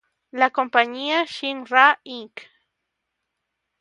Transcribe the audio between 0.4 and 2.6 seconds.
compañía Shin-Ra, Inc.